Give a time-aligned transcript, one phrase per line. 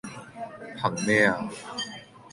[0.79, 1.39] 憑咩呀?